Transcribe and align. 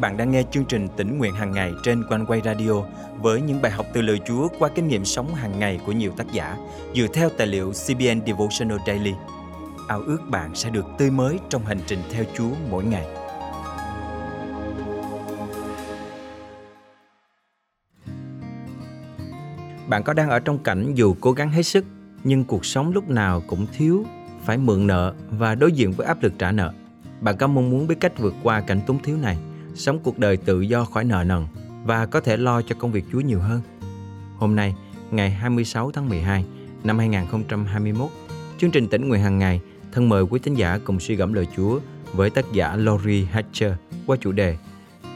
bạn 0.00 0.16
đang 0.16 0.30
nghe 0.30 0.42
chương 0.50 0.64
trình 0.64 0.88
tỉnh 0.96 1.18
nguyện 1.18 1.34
hàng 1.34 1.52
ngày 1.52 1.72
trên 1.82 2.04
quanh 2.08 2.26
quay 2.26 2.40
radio 2.44 2.72
với 3.20 3.40
những 3.40 3.62
bài 3.62 3.72
học 3.72 3.86
từ 3.92 4.02
lời 4.02 4.20
Chúa 4.26 4.48
qua 4.58 4.68
kinh 4.74 4.88
nghiệm 4.88 5.04
sống 5.04 5.34
hàng 5.34 5.58
ngày 5.58 5.80
của 5.86 5.92
nhiều 5.92 6.12
tác 6.16 6.32
giả 6.32 6.56
dựa 6.94 7.06
theo 7.14 7.28
tài 7.28 7.46
liệu 7.46 7.72
CBN 7.72 8.26
Devotional 8.26 8.78
Daily. 8.86 9.12
Ao 9.88 10.00
ước 10.00 10.18
bạn 10.30 10.54
sẽ 10.54 10.70
được 10.70 10.86
tươi 10.98 11.10
mới 11.10 11.38
trong 11.48 11.64
hành 11.64 11.78
trình 11.86 11.98
theo 12.10 12.24
Chúa 12.34 12.50
mỗi 12.70 12.84
ngày. 12.84 13.06
Bạn 19.88 20.02
có 20.02 20.12
đang 20.12 20.30
ở 20.30 20.40
trong 20.40 20.58
cảnh 20.58 20.94
dù 20.94 21.14
cố 21.20 21.32
gắng 21.32 21.50
hết 21.50 21.62
sức 21.62 21.84
nhưng 22.24 22.44
cuộc 22.44 22.64
sống 22.64 22.92
lúc 22.92 23.08
nào 23.08 23.42
cũng 23.46 23.66
thiếu, 23.76 24.04
phải 24.44 24.58
mượn 24.58 24.86
nợ 24.86 25.14
và 25.30 25.54
đối 25.54 25.72
diện 25.72 25.92
với 25.92 26.06
áp 26.06 26.22
lực 26.22 26.32
trả 26.38 26.52
nợ. 26.52 26.72
Bạn 27.20 27.36
có 27.36 27.46
mong 27.46 27.70
muốn 27.70 27.86
biết 27.86 27.96
cách 28.00 28.18
vượt 28.18 28.34
qua 28.42 28.60
cảnh 28.60 28.80
túng 28.86 29.02
thiếu 29.02 29.16
này? 29.16 29.38
Sống 29.74 29.98
cuộc 29.98 30.18
đời 30.18 30.36
tự 30.36 30.60
do 30.60 30.84
khỏi 30.84 31.04
nợ 31.04 31.24
nần 31.24 31.46
và 31.84 32.06
có 32.06 32.20
thể 32.20 32.36
lo 32.36 32.62
cho 32.62 32.76
công 32.78 32.92
việc 32.92 33.04
Chúa 33.12 33.20
nhiều 33.20 33.40
hơn. 33.40 33.60
Hôm 34.36 34.56
nay, 34.56 34.74
ngày 35.10 35.30
26 35.30 35.90
tháng 35.90 36.08
12 36.08 36.44
năm 36.84 36.98
2021, 36.98 38.08
chương 38.58 38.70
trình 38.70 38.88
tỉnh 38.88 39.08
nguyện 39.08 39.22
hàng 39.22 39.38
ngày 39.38 39.60
thân 39.92 40.08
mời 40.08 40.22
quý 40.22 40.40
thính 40.42 40.54
giả 40.54 40.78
cùng 40.84 41.00
suy 41.00 41.16
gẫm 41.16 41.32
lời 41.32 41.46
Chúa 41.56 41.80
với 42.12 42.30
tác 42.30 42.52
giả 42.52 42.76
Lori 42.76 43.24
Hatcher 43.24 43.72
qua 44.06 44.16
chủ 44.20 44.32
đề 44.32 44.56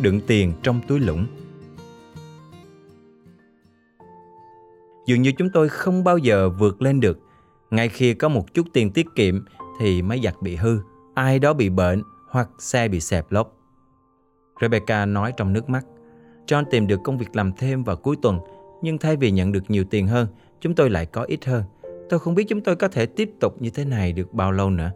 Đựng 0.00 0.20
tiền 0.26 0.52
trong 0.62 0.80
túi 0.88 1.00
lũng. 1.00 1.26
Dường 5.06 5.22
như 5.22 5.32
chúng 5.32 5.50
tôi 5.50 5.68
không 5.68 6.04
bao 6.04 6.18
giờ 6.18 6.48
vượt 6.48 6.82
lên 6.82 7.00
được. 7.00 7.18
Ngay 7.70 7.88
khi 7.88 8.14
có 8.14 8.28
một 8.28 8.54
chút 8.54 8.66
tiền 8.72 8.92
tiết 8.92 9.06
kiệm 9.14 9.44
thì 9.80 10.02
máy 10.02 10.20
giặt 10.24 10.34
bị 10.42 10.56
hư, 10.56 10.78
ai 11.14 11.38
đó 11.38 11.52
bị 11.52 11.68
bệnh 11.68 12.02
hoặc 12.30 12.48
xe 12.58 12.88
bị 12.88 13.00
xẹp 13.00 13.32
lốp. 13.32 13.61
Rebecca 14.62 15.06
nói 15.06 15.32
trong 15.36 15.52
nước 15.52 15.70
mắt. 15.70 15.86
John 16.46 16.64
tìm 16.70 16.86
được 16.86 17.00
công 17.04 17.18
việc 17.18 17.36
làm 17.36 17.52
thêm 17.52 17.84
vào 17.84 17.96
cuối 17.96 18.16
tuần, 18.22 18.40
nhưng 18.82 18.98
thay 18.98 19.16
vì 19.16 19.30
nhận 19.30 19.52
được 19.52 19.64
nhiều 19.68 19.84
tiền 19.90 20.06
hơn, 20.06 20.28
chúng 20.60 20.74
tôi 20.74 20.90
lại 20.90 21.06
có 21.06 21.22
ít 21.22 21.44
hơn. 21.44 21.64
Tôi 22.08 22.20
không 22.20 22.34
biết 22.34 22.44
chúng 22.48 22.60
tôi 22.60 22.76
có 22.76 22.88
thể 22.88 23.06
tiếp 23.06 23.30
tục 23.40 23.62
như 23.62 23.70
thế 23.70 23.84
này 23.84 24.12
được 24.12 24.32
bao 24.32 24.52
lâu 24.52 24.70
nữa. 24.70 24.90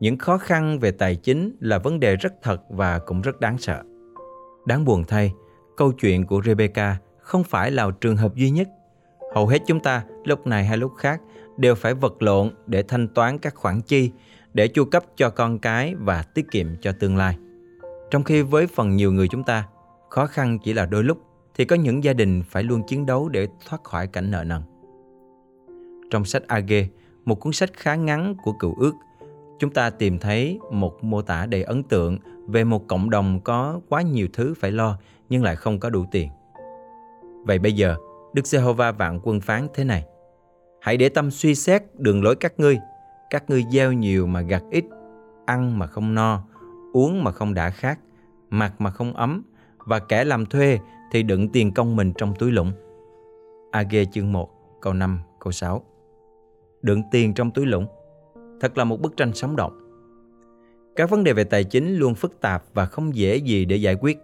Những 0.00 0.18
khó 0.18 0.38
khăn 0.38 0.78
về 0.78 0.90
tài 0.90 1.16
chính 1.16 1.56
là 1.60 1.78
vấn 1.78 2.00
đề 2.00 2.16
rất 2.16 2.32
thật 2.42 2.62
và 2.68 2.98
cũng 2.98 3.20
rất 3.20 3.40
đáng 3.40 3.58
sợ. 3.58 3.82
Đáng 4.66 4.84
buồn 4.84 5.04
thay, 5.08 5.32
câu 5.76 5.92
chuyện 5.92 6.26
của 6.26 6.42
Rebecca 6.44 6.96
không 7.18 7.44
phải 7.44 7.70
là 7.70 7.90
trường 8.00 8.16
hợp 8.16 8.34
duy 8.34 8.50
nhất. 8.50 8.68
Hầu 9.34 9.46
hết 9.46 9.58
chúng 9.66 9.80
ta, 9.80 10.04
lúc 10.24 10.46
này 10.46 10.64
hay 10.64 10.76
lúc 10.76 10.92
khác, 10.98 11.20
đều 11.56 11.74
phải 11.74 11.94
vật 11.94 12.22
lộn 12.22 12.50
để 12.66 12.82
thanh 12.82 13.08
toán 13.08 13.38
các 13.38 13.54
khoản 13.54 13.80
chi, 13.80 14.10
để 14.54 14.68
chu 14.68 14.84
cấp 14.84 15.04
cho 15.16 15.30
con 15.30 15.58
cái 15.58 15.94
và 15.98 16.22
tiết 16.22 16.50
kiệm 16.50 16.66
cho 16.80 16.92
tương 16.92 17.16
lai. 17.16 17.36
Trong 18.12 18.24
khi 18.24 18.42
với 18.42 18.66
phần 18.66 18.96
nhiều 18.96 19.12
người 19.12 19.28
chúng 19.28 19.44
ta, 19.44 19.68
khó 20.08 20.26
khăn 20.26 20.58
chỉ 20.58 20.72
là 20.72 20.86
đôi 20.86 21.04
lúc, 21.04 21.18
thì 21.54 21.64
có 21.64 21.76
những 21.76 22.04
gia 22.04 22.12
đình 22.12 22.42
phải 22.50 22.62
luôn 22.62 22.82
chiến 22.86 23.06
đấu 23.06 23.28
để 23.28 23.48
thoát 23.66 23.84
khỏi 23.84 24.06
cảnh 24.06 24.30
nợ 24.30 24.44
nần. 24.44 24.62
Trong 26.10 26.24
sách 26.24 26.42
Age, 26.46 26.86
một 27.24 27.34
cuốn 27.34 27.52
sách 27.52 27.70
khá 27.72 27.94
ngắn 27.94 28.34
của 28.44 28.52
cựu 28.52 28.74
ước, 28.78 28.94
chúng 29.58 29.70
ta 29.70 29.90
tìm 29.90 30.18
thấy 30.18 30.58
một 30.72 31.04
mô 31.04 31.22
tả 31.22 31.46
đầy 31.46 31.62
ấn 31.62 31.82
tượng 31.82 32.18
về 32.48 32.64
một 32.64 32.88
cộng 32.88 33.10
đồng 33.10 33.40
có 33.40 33.80
quá 33.88 34.02
nhiều 34.02 34.28
thứ 34.32 34.54
phải 34.60 34.70
lo 34.70 34.98
nhưng 35.28 35.42
lại 35.42 35.56
không 35.56 35.80
có 35.80 35.90
đủ 35.90 36.04
tiền. 36.10 36.28
Vậy 37.44 37.58
bây 37.58 37.72
giờ, 37.72 37.96
Đức 38.34 38.46
Giê-hô-va 38.46 38.92
vạn 38.92 39.20
quân 39.22 39.40
phán 39.40 39.66
thế 39.74 39.84
này. 39.84 40.04
Hãy 40.80 40.96
để 40.96 41.08
tâm 41.08 41.30
suy 41.30 41.54
xét 41.54 41.82
đường 41.94 42.22
lối 42.22 42.36
các 42.36 42.60
ngươi. 42.60 42.78
Các 43.30 43.50
ngươi 43.50 43.64
gieo 43.70 43.92
nhiều 43.92 44.26
mà 44.26 44.40
gặt 44.40 44.62
ít, 44.70 44.84
ăn 45.46 45.78
mà 45.78 45.86
không 45.86 46.14
no, 46.14 46.44
uống 46.92 47.24
mà 47.24 47.30
không 47.30 47.54
đã 47.54 47.70
khát, 47.70 47.98
mặc 48.50 48.80
mà 48.80 48.90
không 48.90 49.12
ấm 49.12 49.42
và 49.78 49.98
kẻ 49.98 50.24
làm 50.24 50.46
thuê 50.46 50.78
thì 51.12 51.22
đựng 51.22 51.48
tiền 51.48 51.74
công 51.74 51.96
mình 51.96 52.12
trong 52.18 52.34
túi 52.38 52.50
lũng. 52.50 52.72
AG 53.70 53.94
chương 54.12 54.32
1, 54.32 54.50
câu 54.80 54.92
5, 54.92 55.20
câu 55.40 55.52
6 55.52 55.82
Đựng 56.82 57.02
tiền 57.10 57.34
trong 57.34 57.50
túi 57.50 57.66
lũng 57.66 57.86
Thật 58.60 58.78
là 58.78 58.84
một 58.84 59.00
bức 59.00 59.16
tranh 59.16 59.32
sống 59.32 59.56
động. 59.56 59.78
Các 60.96 61.10
vấn 61.10 61.24
đề 61.24 61.32
về 61.32 61.44
tài 61.44 61.64
chính 61.64 61.96
luôn 61.96 62.14
phức 62.14 62.40
tạp 62.40 62.64
và 62.74 62.86
không 62.86 63.16
dễ 63.16 63.36
gì 63.36 63.64
để 63.64 63.76
giải 63.76 63.94
quyết. 63.94 64.18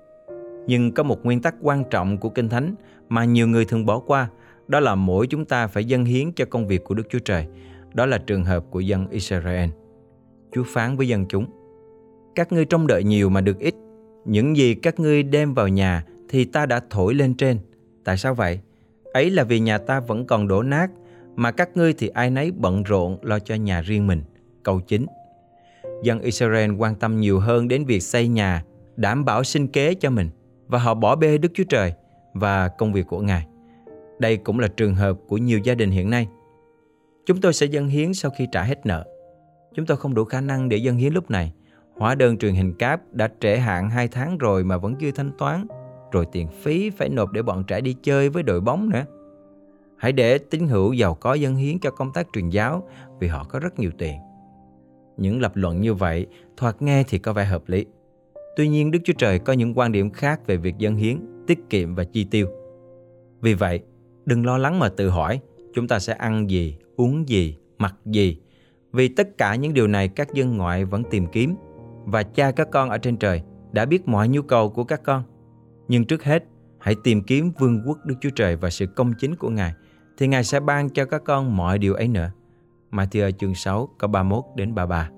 Nhưng 0.67 0.93
có 0.93 1.03
một 1.03 1.25
nguyên 1.25 1.43
tắc 1.43 1.55
quan 1.61 1.85
trọng 1.91 2.19
của 2.19 2.29
Kinh 2.29 2.49
Thánh 2.49 2.75
mà 3.09 3.25
nhiều 3.25 3.49
người 3.49 3.65
thường 3.65 3.87
bỏ 3.87 3.99
qua, 3.99 4.29
đó 4.69 4.81
là 4.81 4.95
mỗi 4.95 5.27
chúng 5.27 5.45
ta 5.45 5.67
phải 5.67 5.85
dâng 5.85 6.05
hiến 6.05 6.33
cho 6.33 6.45
công 6.45 6.67
việc 6.67 6.85
của 6.85 6.95
Đức 6.95 7.07
Chúa 7.11 7.19
Trời. 7.19 7.47
Đó 7.95 8.07
là 8.07 8.19
trường 8.19 8.45
hợp 8.45 8.65
của 8.71 8.81
dân 8.81 9.09
Israel. 9.09 9.71
Chúa 10.53 10.65
phán 10.67 10.97
với 10.97 11.09
dân 11.09 11.27
chúng, 11.29 11.47
các 12.39 12.53
ngươi 12.53 12.65
trông 12.65 12.87
đợi 12.87 13.05
nhiều 13.05 13.31
mà 13.31 13.41
được 13.41 13.59
ít. 13.59 13.75
Những 14.25 14.57
gì 14.57 14.75
các 14.75 15.01
ngươi 15.01 15.23
đem 15.23 15.55
vào 15.55 15.69
nhà 15.69 16.05
thì 16.29 16.45
ta 16.45 16.67
đã 16.67 16.81
thổi 16.91 17.15
lên 17.15 17.35
trên. 17.35 17.59
Tại 18.05 18.17
sao 18.17 18.35
vậy? 18.35 18.61
Ấy 19.13 19.31
là 19.31 19.45
vì 19.45 19.61
nhà 19.61 19.79
ta 19.79 20.01
vẫn 20.01 20.27
còn 20.27 20.49
đổ 20.49 20.63
nát, 20.63 20.91
mà 21.37 21.51
các 21.51 21.77
ngươi 21.77 21.93
thì 21.93 22.09
ai 22.09 22.31
nấy 22.31 22.51
bận 22.51 22.83
rộn 22.83 23.19
lo 23.23 23.39
cho 23.39 23.55
nhà 23.55 23.81
riêng 23.81 24.07
mình. 24.07 24.23
Câu 24.63 24.81
chính 24.81 25.07
Dân 26.03 26.21
Israel 26.21 26.71
quan 26.79 26.95
tâm 26.95 27.21
nhiều 27.21 27.41
hơn 27.41 27.69
đến 27.69 27.85
việc 27.85 28.01
xây 28.01 28.29
nhà, 28.29 28.65
đảm 28.97 29.25
bảo 29.25 29.45
sinh 29.45 29.69
kế 29.69 29.95
cho 29.95 30.11
mình, 30.11 30.29
và 30.67 30.79
họ 30.79 30.95
bỏ 30.95 31.17
bê 31.17 31.39
Đức 31.39 31.53
Chúa 31.55 31.65
Trời 31.65 31.93
và 32.35 32.69
công 32.69 32.93
việc 32.93 33.07
của 33.07 33.21
Ngài. 33.21 33.47
Đây 34.19 34.37
cũng 34.37 34.59
là 34.59 34.69
trường 34.69 34.95
hợp 34.95 35.19
của 35.29 35.37
nhiều 35.37 35.59
gia 35.59 35.75
đình 35.75 35.91
hiện 35.91 36.11
nay. 36.11 36.29
Chúng 37.27 37.41
tôi 37.41 37.53
sẽ 37.53 37.67
dâng 37.67 37.89
hiến 37.89 38.15
sau 38.15 38.31
khi 38.31 38.47
trả 38.53 38.63
hết 38.63 38.87
nợ. 38.87 39.05
Chúng 39.75 39.87
tôi 39.87 39.97
không 39.97 40.15
đủ 40.15 40.25
khả 40.25 40.41
năng 40.41 40.69
để 40.69 40.77
dâng 40.77 40.97
hiến 40.97 41.13
lúc 41.13 41.31
này, 41.31 41.53
Hóa 41.99 42.15
đơn 42.15 42.39
truyền 42.39 42.55
hình 42.55 42.75
cáp 42.75 43.01
đã 43.13 43.29
trễ 43.41 43.57
hạn 43.57 43.91
2 43.91 44.09
tháng 44.09 44.39
rồi 44.39 44.65
mà 44.65 44.77
vẫn 44.77 44.95
chưa 44.97 45.11
thanh 45.11 45.31
toán. 45.39 45.67
Rồi 46.13 46.27
tiền 46.33 46.49
phí 46.49 46.91
phải 46.91 47.09
nộp 47.09 47.33
để 47.33 47.43
bọn 47.43 47.65
trẻ 47.65 47.81
đi 47.81 47.97
chơi 48.03 48.29
với 48.29 48.43
đội 48.43 48.61
bóng 48.61 48.91
nữa. 48.91 49.05
Hãy 49.97 50.13
để 50.13 50.39
tín 50.39 50.69
hữu 50.69 50.93
giàu 50.93 51.15
có 51.15 51.35
dân 51.35 51.57
hiến 51.57 51.79
cho 51.79 51.91
công 51.91 52.13
tác 52.13 52.27
truyền 52.33 52.49
giáo 52.49 52.89
vì 53.21 53.29
họ 53.29 53.45
có 53.45 53.59
rất 53.59 53.79
nhiều 53.79 53.91
tiền. 53.99 54.19
Những 55.17 55.41
lập 55.41 55.53
luận 55.55 55.81
như 55.81 55.95
vậy 55.95 56.27
thoạt 56.57 56.83
nghe 56.83 57.03
thì 57.09 57.19
có 57.19 57.33
vẻ 57.33 57.45
hợp 57.45 57.63
lý. 57.67 57.87
Tuy 58.57 58.69
nhiên 58.69 58.91
Đức 58.91 58.99
Chúa 59.05 59.13
Trời 59.19 59.39
có 59.39 59.53
những 59.53 59.79
quan 59.79 59.93
điểm 59.93 60.11
khác 60.11 60.47
về 60.47 60.57
việc 60.57 60.79
dân 60.79 60.97
hiến, 60.97 61.19
tiết 61.47 61.59
kiệm 61.71 61.95
và 61.95 62.05
chi 62.05 62.25
tiêu. 62.25 62.47
Vì 63.41 63.55
vậy, 63.55 63.81
đừng 64.27 64.47
lo 64.47 64.59
lắng 64.59 64.79
mà 64.79 64.89
tự 64.89 65.09
hỏi 65.09 65.41
chúng 65.75 65.89
ta 65.89 65.99
sẽ 65.99 66.13
ăn 66.13 66.51
gì, 66.51 66.79
uống 66.97 67.29
gì, 67.29 67.57
mặc 67.79 67.95
gì. 68.05 68.41
Vì 68.93 69.09
tất 69.09 69.39
cả 69.39 69.55
những 69.55 69.75
điều 69.75 69.87
này 69.87 70.09
các 70.09 70.35
dân 70.35 70.57
ngoại 70.57 70.85
vẫn 70.85 71.03
tìm 71.11 71.27
kiếm 71.27 71.55
và 72.11 72.23
cha 72.23 72.51
các 72.51 72.69
con 72.71 72.91
ở 72.91 72.99
trên 72.99 73.17
trời 73.17 73.43
đã 73.73 73.85
biết 73.85 74.09
mọi 74.09 74.29
nhu 74.29 74.43
cầu 74.43 74.71
của 74.71 74.85
các 74.85 75.03
con. 75.03 75.23
Nhưng 75.89 76.05
trước 76.05 76.25
hết, 76.25 76.45
hãy 76.79 76.95
tìm 77.05 77.23
kiếm 77.23 77.53
vương 77.59 77.83
quốc 77.87 77.99
Đức 78.05 78.15
Chúa 78.21 78.31
Trời 78.31 78.57
và 78.57 78.71
sự 78.71 78.87
công 78.87 79.13
chính 79.19 79.37
của 79.37 79.51
Ngài, 79.51 79.73
thì 80.19 80.27
Ngài 80.27 80.45
sẽ 80.45 80.61
ban 80.61 80.91
cho 80.91 81.05
các 81.05 81.25
con 81.25 81.57
mọi 81.57 81.79
điều 81.79 81.95
ấy 81.95 82.09
nữa. 82.09 82.31
Matthew 82.91 83.31
chương 83.31 83.55
6 83.55 83.89
câu 83.99 84.09
31 84.09 84.45
đến 84.57 84.75
33. 84.75 85.11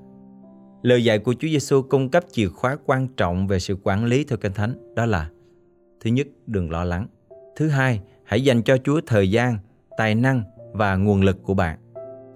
Lời 0.82 1.04
dạy 1.04 1.18
của 1.18 1.34
Chúa 1.34 1.48
Giêsu 1.48 1.82
cung 1.82 2.08
cấp 2.08 2.24
chìa 2.32 2.48
khóa 2.48 2.76
quan 2.86 3.08
trọng 3.16 3.46
về 3.46 3.58
sự 3.58 3.76
quản 3.82 4.04
lý 4.04 4.24
theo 4.24 4.38
Kinh 4.38 4.52
Thánh, 4.52 4.94
đó 4.94 5.06
là 5.06 5.30
Thứ 6.00 6.10
nhất, 6.10 6.26
đừng 6.46 6.70
lo 6.70 6.84
lắng. 6.84 7.06
Thứ 7.56 7.68
hai, 7.68 8.00
hãy 8.24 8.44
dành 8.44 8.62
cho 8.62 8.76
Chúa 8.84 9.00
thời 9.06 9.30
gian, 9.30 9.58
tài 9.96 10.14
năng 10.14 10.42
và 10.72 10.96
nguồn 10.96 11.22
lực 11.22 11.42
của 11.42 11.54
bạn. 11.54 11.78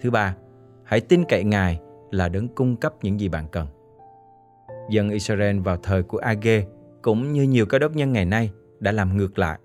Thứ 0.01 0.11
ba, 0.11 0.37
hãy 0.85 1.01
tin 1.01 1.25
cậy 1.29 1.45
Ngài 1.45 1.81
là 2.11 2.29
đấng 2.29 2.49
cung 2.49 2.77
cấp 2.77 2.95
những 3.03 3.21
gì 3.21 3.29
bạn 3.29 3.47
cần. 3.53 3.67
Dân 4.91 5.11
Israel 5.11 5.61
vào 5.61 5.77
thời 5.77 6.03
của 6.03 6.19
Age 6.19 6.65
cũng 7.03 7.33
như 7.33 7.43
nhiều 7.43 7.67
cơ 7.67 7.79
đốc 7.79 7.97
nhân 7.97 8.13
ngày 8.13 8.25
nay 8.25 8.51
đã 8.81 8.93
làm 8.93 9.17
ngược 9.17 9.39
lại. 9.39 9.59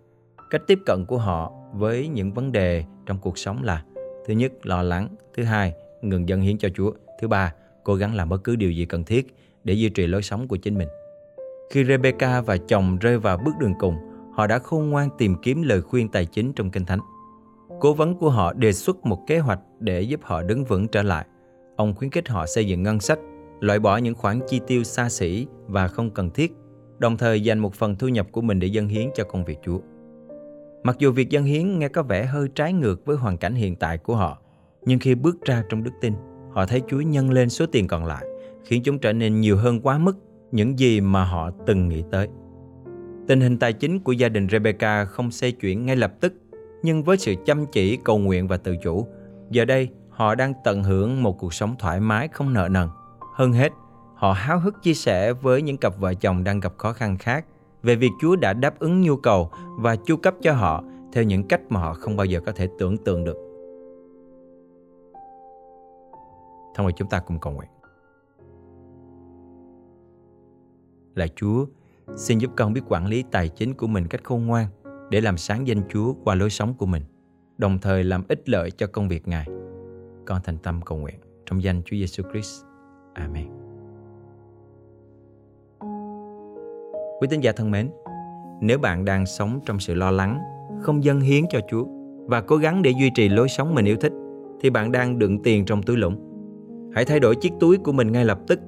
Cách 0.49 0.61
tiếp 0.67 0.79
cận 0.85 1.05
của 1.05 1.17
họ 1.17 1.51
với 1.73 2.07
những 2.07 2.33
vấn 2.33 2.51
đề 2.51 2.83
trong 3.05 3.17
cuộc 3.19 3.37
sống 3.37 3.63
là 3.63 3.83
thứ 4.27 4.33
nhất 4.33 4.65
lo 4.65 4.81
lắng, 4.81 5.09
thứ 5.37 5.43
hai 5.43 5.73
ngừng 6.01 6.29
dân 6.29 6.41
hiến 6.41 6.57
cho 6.57 6.69
Chúa, 6.75 6.91
thứ 7.21 7.27
ba 7.27 7.53
cố 7.83 7.95
gắng 7.95 8.15
làm 8.15 8.29
bất 8.29 8.43
cứ 8.43 8.55
điều 8.55 8.71
gì 8.71 8.85
cần 8.85 9.03
thiết 9.03 9.35
để 9.63 9.73
duy 9.73 9.89
trì 9.89 10.07
lối 10.07 10.21
sống 10.21 10.47
của 10.47 10.57
chính 10.57 10.77
mình. 10.77 10.87
Khi 11.71 11.85
Rebecca 11.85 12.41
và 12.41 12.57
chồng 12.57 12.97
rơi 12.97 13.19
vào 13.19 13.37
bước 13.37 13.51
đường 13.59 13.73
cùng, 13.79 13.95
họ 14.33 14.47
đã 14.47 14.59
khôn 14.59 14.89
ngoan 14.89 15.09
tìm 15.17 15.35
kiếm 15.41 15.61
lời 15.61 15.81
khuyên 15.81 16.09
tài 16.09 16.25
chính 16.25 16.53
trong 16.53 16.71
Kinh 16.71 16.85
Thánh. 16.85 16.99
Cố 17.79 17.93
vấn 17.93 18.15
của 18.15 18.29
họ 18.29 18.53
đề 18.53 18.73
xuất 18.73 19.05
một 19.05 19.19
kế 19.27 19.39
hoạch 19.39 19.59
để 19.79 20.01
giúp 20.01 20.19
họ 20.23 20.41
đứng 20.41 20.65
vững 20.65 20.87
trở 20.87 21.03
lại. 21.03 21.25
Ông 21.75 21.95
khuyến 21.95 22.11
khích 22.11 22.29
họ 22.29 22.45
xây 22.45 22.67
dựng 22.67 22.83
ngân 22.83 22.99
sách 22.99 23.19
loại 23.59 23.79
bỏ 23.79 23.97
những 23.97 24.15
khoản 24.15 24.39
chi 24.47 24.61
tiêu 24.67 24.83
xa 24.83 25.09
xỉ 25.09 25.47
và 25.67 25.87
không 25.87 26.11
cần 26.11 26.29
thiết, 26.29 26.53
đồng 26.99 27.17
thời 27.17 27.41
dành 27.41 27.59
một 27.59 27.73
phần 27.73 27.95
thu 27.95 28.07
nhập 28.07 28.27
của 28.31 28.41
mình 28.41 28.59
để 28.59 28.67
dâng 28.67 28.87
hiến 28.87 29.09
cho 29.15 29.23
công 29.23 29.45
việc 29.45 29.57
Chúa. 29.65 29.79
Mặc 30.83 30.95
dù 30.99 31.11
việc 31.11 31.29
dâng 31.29 31.45
hiến 31.45 31.79
nghe 31.79 31.87
có 31.87 32.03
vẻ 32.03 32.25
hơi 32.25 32.47
trái 32.55 32.73
ngược 32.73 33.05
với 33.05 33.17
hoàn 33.17 33.37
cảnh 33.37 33.55
hiện 33.55 33.75
tại 33.75 33.97
của 33.97 34.15
họ, 34.15 34.41
nhưng 34.85 34.99
khi 34.99 35.15
bước 35.15 35.45
ra 35.45 35.63
trong 35.69 35.83
đức 35.83 35.91
tin, 36.01 36.13
họ 36.51 36.65
thấy 36.65 36.81
Chúa 36.87 37.01
nhân 37.01 37.31
lên 37.31 37.49
số 37.49 37.65
tiền 37.71 37.87
còn 37.87 38.05
lại, 38.05 38.25
khiến 38.63 38.83
chúng 38.83 38.99
trở 38.99 39.13
nên 39.13 39.41
nhiều 39.41 39.57
hơn 39.57 39.81
quá 39.81 39.97
mức 39.97 40.17
những 40.51 40.79
gì 40.79 41.01
mà 41.01 41.23
họ 41.23 41.51
từng 41.65 41.87
nghĩ 41.87 42.03
tới. 42.11 42.27
Tình 43.27 43.41
hình 43.41 43.57
tài 43.57 43.73
chính 43.73 43.99
của 43.99 44.11
gia 44.11 44.29
đình 44.29 44.47
Rebecca 44.51 45.05
không 45.05 45.31
xoay 45.31 45.51
chuyển 45.51 45.85
ngay 45.85 45.95
lập 45.95 46.13
tức, 46.19 46.33
nhưng 46.83 47.03
với 47.03 47.17
sự 47.17 47.35
chăm 47.45 47.65
chỉ, 47.65 47.97
cầu 48.03 48.17
nguyện 48.17 48.47
và 48.47 48.57
tự 48.57 48.75
chủ, 48.77 49.07
giờ 49.49 49.65
đây 49.65 49.89
họ 50.09 50.35
đang 50.35 50.53
tận 50.63 50.83
hưởng 50.83 51.23
một 51.23 51.37
cuộc 51.39 51.53
sống 51.53 51.75
thoải 51.79 51.99
mái 51.99 52.27
không 52.27 52.53
nợ 52.53 52.67
nần. 52.71 52.87
Hơn 53.39 53.53
hết, 53.53 53.73
họ 54.15 54.31
háo 54.31 54.59
hức 54.59 54.83
chia 54.83 54.93
sẻ 54.93 55.33
với 55.33 55.61
những 55.61 55.77
cặp 55.77 55.99
vợ 55.99 56.13
chồng 56.13 56.43
đang 56.43 56.59
gặp 56.59 56.73
khó 56.77 56.93
khăn 56.93 57.17
khác 57.17 57.45
về 57.83 57.95
việc 57.95 58.09
Chúa 58.21 58.35
đã 58.35 58.53
đáp 58.53 58.79
ứng 58.79 59.01
nhu 59.01 59.15
cầu 59.15 59.49
và 59.77 59.95
chu 59.95 60.17
cấp 60.17 60.35
cho 60.41 60.53
họ 60.53 60.83
theo 61.13 61.23
những 61.23 61.47
cách 61.47 61.61
mà 61.69 61.79
họ 61.79 61.93
không 61.93 62.17
bao 62.17 62.25
giờ 62.25 62.39
có 62.45 62.51
thể 62.51 62.67
tưởng 62.79 62.97
tượng 62.97 63.23
được. 63.23 63.37
Thôi 66.75 66.83
mời 66.83 66.93
chúng 66.97 67.09
ta 67.09 67.19
cùng 67.19 67.39
cầu 67.39 67.53
nguyện. 67.53 67.69
Là 71.15 71.27
Chúa, 71.35 71.65
xin 72.15 72.37
giúp 72.37 72.51
con 72.57 72.73
biết 72.73 72.81
quản 72.87 73.05
lý 73.05 73.23
tài 73.31 73.49
chính 73.49 73.73
của 73.73 73.87
mình 73.87 74.07
cách 74.07 74.23
khôn 74.23 74.45
ngoan 74.45 74.67
để 75.09 75.21
làm 75.21 75.37
sáng 75.37 75.67
danh 75.67 75.81
Chúa 75.89 76.13
qua 76.23 76.35
lối 76.35 76.49
sống 76.49 76.73
của 76.73 76.85
mình, 76.85 77.03
đồng 77.57 77.79
thời 77.79 78.03
làm 78.03 78.23
ích 78.27 78.49
lợi 78.49 78.71
cho 78.71 78.87
công 78.87 79.07
việc 79.07 79.27
Ngài. 79.27 79.47
Con 80.25 80.41
thành 80.43 80.57
tâm 80.57 80.81
cầu 80.81 80.97
nguyện 80.97 81.19
trong 81.45 81.63
danh 81.63 81.81
Chúa 81.85 81.97
Giêsu 81.97 82.23
Christ. 82.31 82.68
Amen. 83.19 83.45
Quý 87.19 87.27
tín 87.29 87.41
giả 87.41 87.51
thân 87.51 87.71
mến, 87.71 87.89
nếu 88.61 88.79
bạn 88.79 89.05
đang 89.05 89.25
sống 89.25 89.59
trong 89.65 89.79
sự 89.79 89.93
lo 89.93 90.11
lắng, 90.11 90.39
không 90.81 91.03
dâng 91.03 91.19
hiến 91.19 91.43
cho 91.49 91.59
Chúa 91.69 91.85
và 92.25 92.41
cố 92.41 92.55
gắng 92.57 92.81
để 92.81 92.91
duy 92.99 93.09
trì 93.15 93.29
lối 93.29 93.49
sống 93.49 93.75
mình 93.75 93.85
yêu 93.85 93.97
thích, 93.97 94.13
thì 94.61 94.69
bạn 94.69 94.91
đang 94.91 95.19
đựng 95.19 95.43
tiền 95.43 95.65
trong 95.65 95.83
túi 95.83 95.97
lũng. 95.97 96.15
Hãy 96.95 97.05
thay 97.05 97.19
đổi 97.19 97.35
chiếc 97.35 97.53
túi 97.59 97.77
của 97.77 97.91
mình 97.91 98.11
ngay 98.11 98.25
lập 98.25 98.39
tức. 98.47 98.59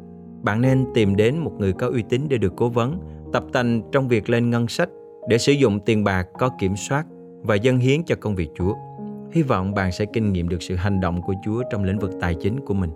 Bạn 0.42 0.62
nên 0.62 0.86
tìm 0.94 1.16
đến 1.16 1.38
một 1.38 1.52
người 1.60 1.74
có 1.74 1.88
uy 1.88 2.04
tín 2.10 2.22
để 2.30 2.38
được 2.38 2.54
cố 2.56 2.70
vấn, 2.70 3.00
tập 3.34 3.44
tành 3.54 3.82
trong 3.92 4.08
việc 4.08 4.30
lên 4.30 4.50
ngân 4.50 4.68
sách 4.68 4.90
để 5.30 5.38
sử 5.38 5.52
dụng 5.52 5.80
tiền 5.80 6.04
bạc 6.04 6.28
có 6.40 6.50
kiểm 6.60 6.76
soát 6.76 7.06
và 7.42 7.56
dâng 7.56 7.78
hiến 7.78 8.04
cho 8.04 8.16
công 8.20 8.36
việc 8.36 8.50
Chúa. 8.56 8.74
Hy 9.32 9.42
vọng 9.42 9.74
bạn 9.74 9.92
sẽ 9.92 10.06
kinh 10.06 10.34
nghiệm 10.34 10.50
được 10.50 10.62
sự 10.62 10.76
hành 10.76 11.00
động 11.00 11.22
của 11.22 11.34
Chúa 11.46 11.64
trong 11.72 11.84
lĩnh 11.84 12.00
vực 12.00 12.12
tài 12.22 12.36
chính 12.36 12.60
của 12.66 12.74
mình. 12.74 12.90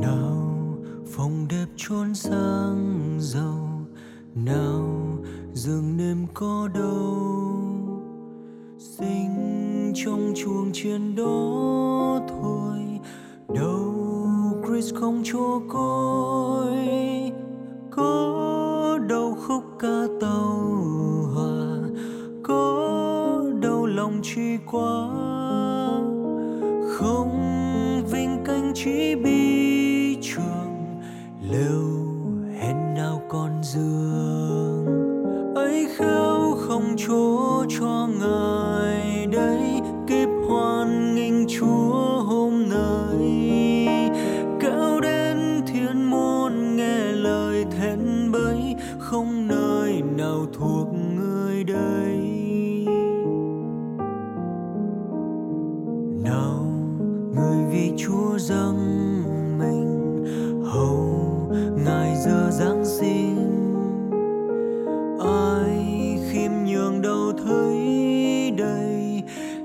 Nào 0.00 0.76
phòng 1.14 1.46
đẹp 1.48 1.66
chốn 1.76 2.14
sang 2.14 3.16
giàu, 3.20 3.86
nào 4.34 5.18
giường 5.52 5.96
nêm 5.96 6.26
có 6.34 6.68
đâu. 6.74 7.60
Sinh 8.78 9.92
trong 10.04 10.32
chuồng 10.36 10.72
chiên 10.72 11.16
đó 11.16 12.20
thôi, 12.28 12.78
đâu 13.54 13.94
Chris 14.66 14.94
không 14.94 15.22
cho 15.24 15.60
cô 15.68 16.49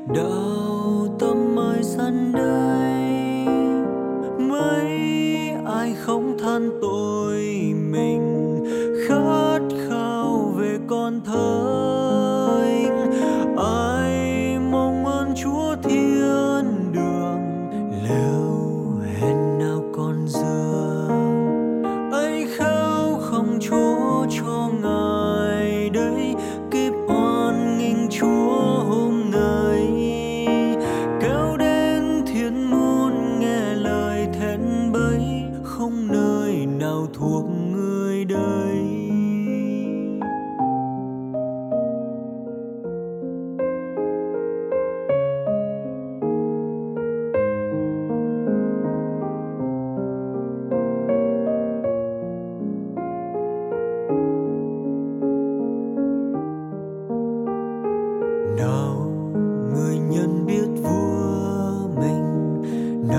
đây 0.07 0.54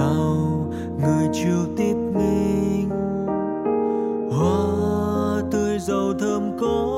nào 0.07 0.71
người 1.01 1.29
chịu 1.33 1.67
tiếp 1.77 1.95
nghênh. 2.15 2.89
Hoa 4.31 5.43
tươi 5.51 5.79
giàu 5.79 6.15
thơm 6.21 6.59
có 6.61 6.96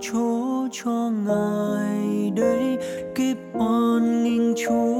chỗ 0.00 0.68
cho 0.72 1.10
ngài 1.26 2.30
đây 2.36 2.78
kiếp 3.14 3.36
on 3.58 4.24
nghênh 4.24 4.54
chúa. 4.54 4.99